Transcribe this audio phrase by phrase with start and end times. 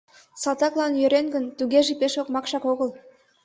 [0.41, 2.89] Салтаклан йӧрен гын, тугеже пеш окмакшак огыл.